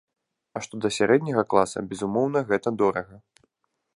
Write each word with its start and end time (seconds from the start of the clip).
А 0.59 0.61
што 0.67 0.79
да 0.85 0.89
сярэдняга 0.97 1.43
класа, 1.53 1.85
безумоўна, 1.93 2.39
гэта 2.53 2.67
дорага. 2.83 3.15